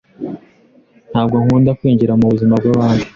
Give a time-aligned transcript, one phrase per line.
[1.11, 3.05] Ntabwo nkunda kwinjira mu buzima bw’abandi